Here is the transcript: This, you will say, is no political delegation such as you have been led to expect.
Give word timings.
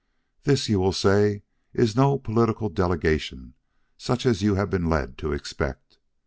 This, 0.45 0.67
you 0.67 0.79
will 0.79 0.93
say, 0.93 1.43
is 1.75 1.95
no 1.95 2.17
political 2.17 2.69
delegation 2.69 3.53
such 3.99 4.25
as 4.25 4.41
you 4.41 4.55
have 4.55 4.71
been 4.71 4.89
led 4.89 5.15
to 5.19 5.31
expect. 5.31 5.99